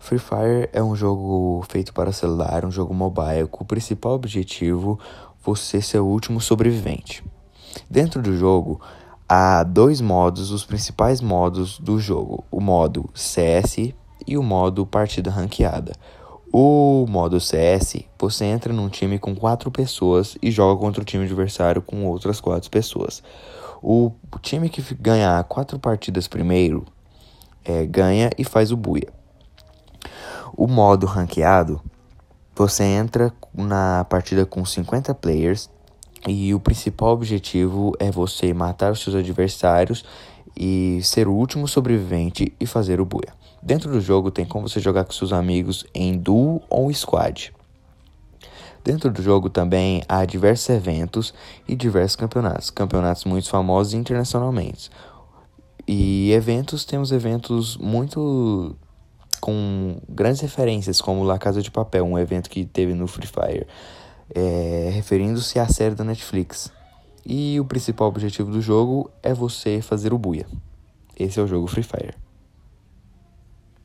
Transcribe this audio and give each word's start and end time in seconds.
Free 0.00 0.18
Fire 0.18 0.68
é 0.72 0.82
um 0.82 0.96
jogo 0.96 1.62
feito 1.68 1.92
para 1.92 2.10
celular, 2.10 2.64
um 2.64 2.70
jogo 2.70 2.92
mobile, 2.94 3.46
com 3.48 3.62
o 3.62 3.66
principal 3.66 4.14
objetivo 4.14 4.98
você 5.44 5.80
ser 5.80 5.98
o 5.98 6.06
último 6.06 6.40
sobrevivente. 6.40 7.22
Dentro 7.88 8.22
do 8.22 8.36
jogo, 8.36 8.80
há 9.28 9.62
dois 9.62 10.00
modos, 10.00 10.50
os 10.50 10.64
principais 10.64 11.20
modos 11.20 11.78
do 11.78 12.00
jogo: 12.00 12.42
o 12.50 12.60
modo 12.60 13.10
CS 13.14 13.92
e 14.26 14.38
o 14.38 14.42
modo 14.42 14.86
partida 14.86 15.30
ranqueada. 15.30 15.92
O 16.50 17.06
modo 17.06 17.38
CS, 17.38 18.02
você 18.18 18.46
entra 18.46 18.72
num 18.72 18.88
time 18.88 19.18
com 19.18 19.36
quatro 19.36 19.70
pessoas 19.70 20.36
e 20.42 20.50
joga 20.50 20.80
contra 20.80 21.02
o 21.02 21.04
time 21.04 21.24
adversário 21.24 21.82
com 21.82 22.06
outras 22.06 22.40
quatro 22.40 22.70
pessoas. 22.70 23.22
O 23.82 24.10
time 24.40 24.70
que 24.70 24.82
ganhar 24.94 25.44
quatro 25.44 25.78
partidas 25.78 26.26
primeiro 26.26 26.86
é, 27.64 27.84
ganha 27.86 28.30
e 28.36 28.42
faz 28.42 28.72
o 28.72 28.76
buia. 28.76 29.19
O 30.62 30.66
modo 30.66 31.06
ranqueado, 31.06 31.80
você 32.54 32.84
entra 32.84 33.32
na 33.54 34.04
partida 34.04 34.44
com 34.44 34.62
50 34.62 35.14
players 35.14 35.70
e 36.28 36.52
o 36.52 36.60
principal 36.60 37.14
objetivo 37.14 37.94
é 37.98 38.10
você 38.10 38.52
matar 38.52 38.92
os 38.92 39.00
seus 39.00 39.16
adversários 39.16 40.04
e 40.54 41.00
ser 41.02 41.26
o 41.26 41.32
último 41.32 41.66
sobrevivente 41.66 42.52
e 42.60 42.66
fazer 42.66 43.00
o 43.00 43.06
buia. 43.06 43.32
Dentro 43.62 43.90
do 43.90 44.02
jogo 44.02 44.30
tem 44.30 44.44
como 44.44 44.68
você 44.68 44.80
jogar 44.80 45.04
com 45.04 45.12
seus 45.12 45.32
amigos 45.32 45.86
em 45.94 46.18
duo 46.18 46.60
ou 46.68 46.92
squad. 46.92 47.54
Dentro 48.84 49.10
do 49.10 49.22
jogo 49.22 49.48
também 49.48 50.02
há 50.06 50.26
diversos 50.26 50.68
eventos 50.68 51.32
e 51.66 51.74
diversos 51.74 52.16
campeonatos, 52.16 52.68
campeonatos 52.68 53.24
muito 53.24 53.48
famosos 53.48 53.94
internacionalmente. 53.94 54.90
E 55.88 56.30
eventos, 56.32 56.84
temos 56.84 57.12
eventos 57.12 57.78
muito 57.78 58.76
com 59.50 59.96
grandes 60.08 60.40
referências, 60.40 61.00
como 61.00 61.24
La 61.24 61.36
Casa 61.36 61.60
de 61.60 61.70
Papel, 61.70 62.04
um 62.04 62.16
evento 62.16 62.48
que 62.48 62.64
teve 62.64 62.94
no 62.94 63.08
Free 63.08 63.26
Fire, 63.26 63.66
é, 64.32 64.90
referindo-se 64.92 65.58
à 65.58 65.66
série 65.66 65.96
da 65.96 66.04
Netflix. 66.04 66.72
E 67.26 67.58
o 67.58 67.64
principal 67.64 68.06
objetivo 68.06 68.50
do 68.50 68.60
jogo 68.60 69.10
é 69.22 69.34
você 69.34 69.82
fazer 69.82 70.12
o 70.12 70.18
buia. 70.18 70.46
Esse 71.18 71.40
é 71.40 71.42
o 71.42 71.48
jogo 71.48 71.66
Free 71.66 71.82
Fire. 71.82 72.14